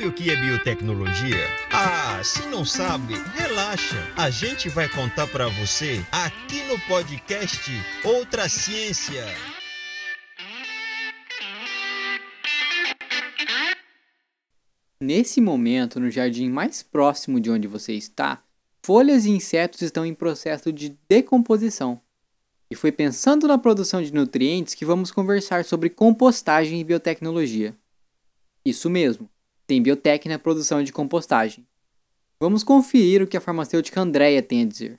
[0.00, 1.36] sabe o que é biotecnologia?
[1.70, 3.96] Ah, se não sabe, relaxa.
[4.16, 7.70] A gente vai contar para você aqui no podcast
[8.02, 9.26] Outra Ciência.
[14.98, 18.42] Nesse momento, no jardim mais próximo de onde você está,
[18.82, 22.00] folhas e insetos estão em processo de decomposição.
[22.70, 27.76] E foi pensando na produção de nutrientes que vamos conversar sobre compostagem e biotecnologia.
[28.64, 29.28] Isso mesmo,
[29.70, 31.64] tem biotec na produção de compostagem.
[32.40, 34.98] Vamos conferir o que a farmacêutica Andrea tem a dizer.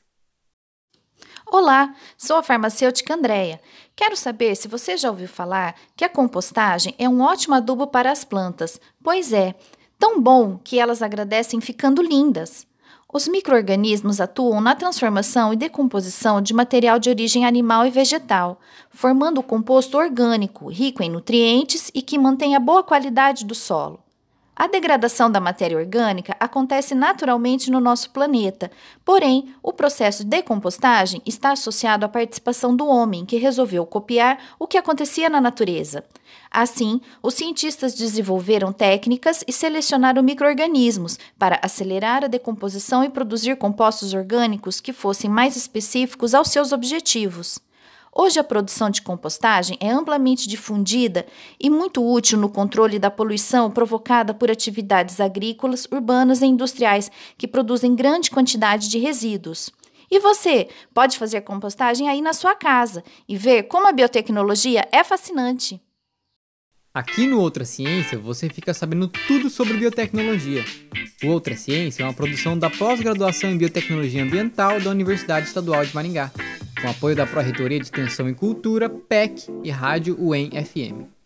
[1.46, 3.60] Olá, sou a farmacêutica Andrea.
[3.94, 8.10] Quero saber se você já ouviu falar que a compostagem é um ótimo adubo para
[8.10, 8.80] as plantas.
[9.04, 9.56] Pois é,
[10.00, 12.66] tão bom que elas agradecem ficando lindas.
[13.14, 18.58] Os microorganismos atuam na transformação e decomposição de material de origem animal e vegetal,
[18.90, 24.02] formando o composto orgânico, rico em nutrientes e que mantém a boa qualidade do solo.
[24.56, 28.70] A degradação da matéria orgânica acontece naturalmente no nosso planeta,
[29.04, 34.68] porém, o processo de decompostagem está associado à participação do homem, que resolveu copiar o
[34.68, 36.04] que acontecia na natureza.
[36.52, 44.14] Assim, os cientistas desenvolveram técnicas e selecionaram microorganismos para acelerar a decomposição e produzir compostos
[44.14, 47.58] orgânicos que fossem mais específicos aos seus objetivos.
[48.14, 51.26] Hoje, a produção de compostagem é amplamente difundida
[51.58, 57.48] e muito útil no controle da poluição provocada por atividades agrícolas, urbanas e industriais que
[57.48, 59.72] produzem grande quantidade de resíduos.
[60.10, 65.06] E você pode fazer compostagem aí na sua casa e ver como a biotecnologia é
[65.06, 65.82] fascinante.
[66.94, 70.66] Aqui no Outra Ciência você fica sabendo tudo sobre biotecnologia.
[71.24, 75.96] O Outra Ciência é uma produção da pós-graduação em Biotecnologia Ambiental da Universidade Estadual de
[75.96, 76.30] Maringá
[76.82, 81.21] com apoio da Pró-Reitoria de Extensão e Cultura, PEC e Rádio UEM FM.